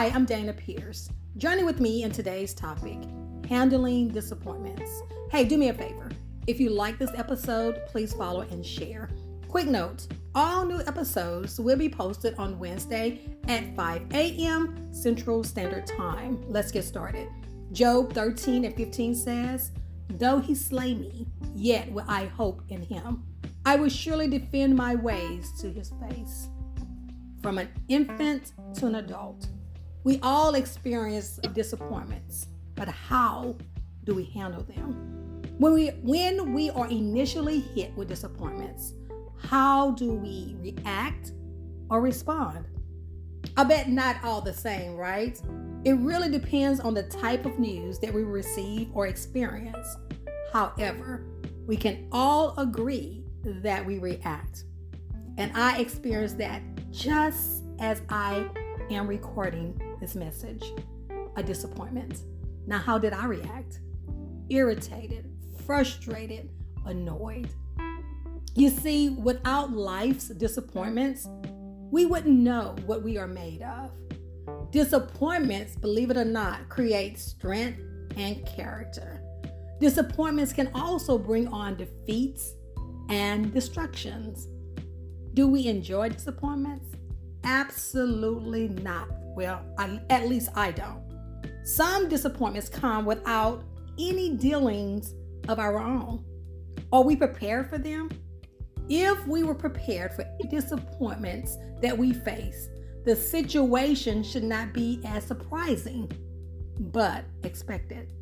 [0.00, 1.10] Hi, I'm Dana Pierce.
[1.36, 2.96] Journey with me in today's topic
[3.46, 4.90] handling disappointments.
[5.30, 6.08] Hey, do me a favor.
[6.46, 9.10] If you like this episode, please follow and share.
[9.46, 14.90] Quick note all new episodes will be posted on Wednesday at 5 a.m.
[14.90, 16.42] Central Standard Time.
[16.48, 17.28] Let's get started.
[17.72, 19.70] Job 13 and 15 says,
[20.08, 23.22] Though he slay me, yet will I hope in him.
[23.66, 26.48] I will surely defend my ways to his face.
[27.42, 29.46] From an infant to an adult,
[30.04, 33.56] we all experience disappointments, but how
[34.04, 35.42] do we handle them?
[35.58, 38.94] When we when we are initially hit with disappointments,
[39.42, 41.32] how do we react
[41.90, 42.64] or respond?
[43.56, 45.40] I bet not all the same, right?
[45.84, 49.96] It really depends on the type of news that we receive or experience.
[50.52, 51.26] However,
[51.66, 54.64] we can all agree that we react.
[55.38, 58.46] And I experienced that just as I
[58.90, 60.64] am recording this message
[61.36, 62.22] a disappointment.
[62.66, 63.80] Now, how did I react?
[64.48, 65.30] Irritated,
[65.64, 66.50] frustrated,
[66.86, 67.48] annoyed.
[68.54, 71.28] You see, without life's disappointments,
[71.90, 73.90] we wouldn't know what we are made of.
[74.70, 77.80] Disappointments, believe it or not, create strength
[78.16, 79.22] and character.
[79.80, 82.54] Disappointments can also bring on defeats
[83.08, 84.46] and destructions.
[85.34, 86.96] Do we enjoy disappointments?
[87.44, 89.08] Absolutely not.
[89.36, 91.02] Well, I, at least I don't.
[91.64, 93.64] Some disappointments come without
[93.98, 95.14] any dealings
[95.48, 96.24] of our own.
[96.92, 98.10] Are we prepared for them?
[98.88, 102.68] If we were prepared for disappointments that we face,
[103.04, 106.10] the situation should not be as surprising,
[106.78, 108.12] but expected.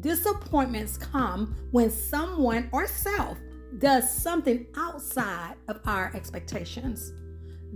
[0.00, 3.38] Disappointments come when someone or self
[3.78, 7.12] does something outside of our expectations.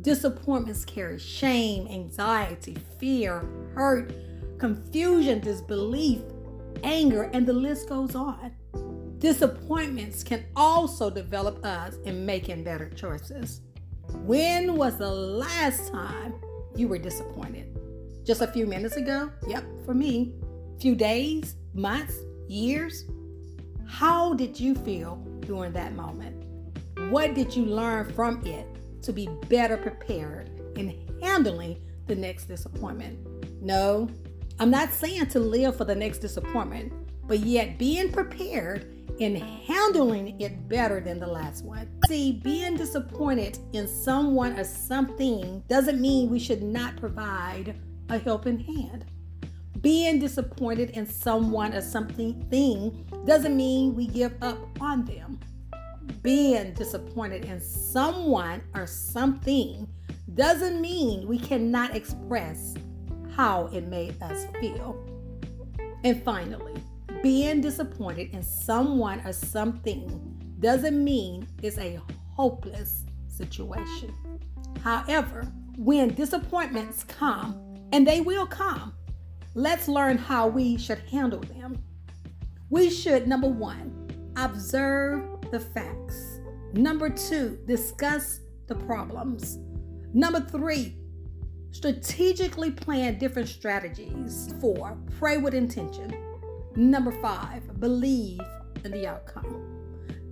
[0.01, 4.13] Disappointments carry shame, anxiety, fear, hurt,
[4.59, 6.21] confusion, disbelief,
[6.83, 8.53] anger, and the list goes on.
[9.19, 13.61] Disappointments can also develop us in making better choices.
[14.25, 16.35] When was the last time
[16.75, 17.79] you were disappointed?
[18.25, 19.31] Just a few minutes ago?
[19.47, 20.35] Yep, for me.
[20.81, 22.17] Few days, months,
[22.49, 23.05] years?
[23.87, 26.45] How did you feel during that moment?
[27.11, 28.67] What did you learn from it?
[29.03, 33.19] To be better prepared in handling the next disappointment.
[33.63, 34.09] No,
[34.59, 36.93] I'm not saying to live for the next disappointment,
[37.27, 41.89] but yet being prepared in handling it better than the last one.
[42.09, 47.77] See, being disappointed in someone or something doesn't mean we should not provide
[48.09, 49.05] a helping hand.
[49.81, 55.41] Being disappointed in someone or something thing doesn't mean we give up on them
[56.23, 59.89] being disappointed in someone or something
[60.35, 62.75] doesn't mean we cannot express
[63.35, 64.97] how it made us feel.
[66.05, 66.75] And finally,
[67.23, 72.01] being disappointed in someone or something doesn't mean it's a
[72.35, 74.15] hopeless situation.
[74.83, 77.59] However, when disappointments come,
[77.93, 78.95] and they will come,
[79.55, 81.79] let's learn how we should handle them.
[82.71, 86.41] We should, number one, observe the facts.
[86.73, 89.59] Number two, discuss the problems.
[90.15, 90.97] Number three,
[91.71, 94.53] strategically plan different strategies.
[94.61, 96.11] Four, pray with intention.
[96.75, 98.41] Number five, believe
[98.83, 99.63] in the outcome.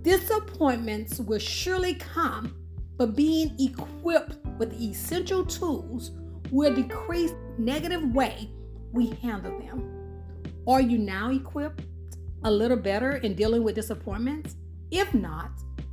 [0.01, 2.55] Disappointments will surely come,
[2.97, 6.11] but being equipped with essential tools
[6.49, 8.49] will decrease negative way
[8.91, 10.17] we handle them.
[10.67, 11.85] Are you now equipped
[12.43, 14.55] a little better in dealing with disappointments?
[14.91, 15.51] If not,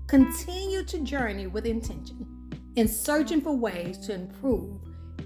[0.09, 2.27] continue to journey with intention
[2.75, 4.81] in searching for ways to improve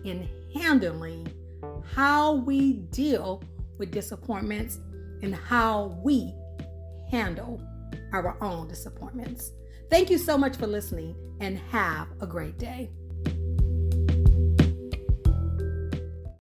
[0.05, 1.27] in handling
[1.95, 3.43] how we deal
[3.79, 4.79] with disappointments
[5.23, 6.35] and how we
[7.11, 7.61] handle
[8.13, 9.53] our own disappointments.
[9.91, 12.91] Thank you so much for listening and have a great day.